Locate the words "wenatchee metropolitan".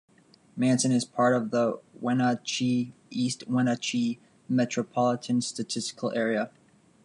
3.47-5.41